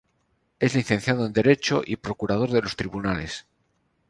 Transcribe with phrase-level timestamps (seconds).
[0.57, 3.45] Es licenciado en Derecho, y procurador de los tribunales.